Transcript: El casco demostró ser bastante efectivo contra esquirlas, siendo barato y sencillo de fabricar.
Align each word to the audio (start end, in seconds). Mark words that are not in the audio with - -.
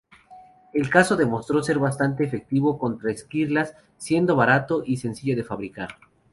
El 0.73 0.89
casco 0.89 1.15
demostró 1.15 1.61
ser 1.61 1.77
bastante 1.77 2.23
efectivo 2.23 2.79
contra 2.79 3.11
esquirlas, 3.11 3.75
siendo 3.97 4.35
barato 4.35 4.81
y 4.83 4.97
sencillo 4.97 5.35
de 5.35 5.43
fabricar. 5.43 5.89